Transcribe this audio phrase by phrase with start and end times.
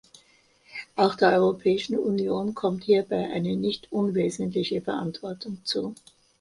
[0.95, 5.93] Auch der Europäischen Union kommt hierbei eine nicht unwesentliche Verantwortung zu.